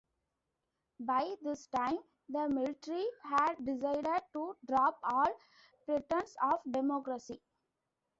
[1.01, 5.27] By this time, the military had decided to drop all
[5.85, 7.39] pretense of democracy.